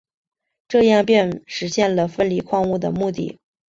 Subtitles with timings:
[0.67, 3.37] 这样便实现了分离矿物的目的。